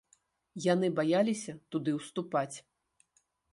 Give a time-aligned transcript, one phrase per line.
[0.73, 2.57] Яны баяліся туды ўступаць.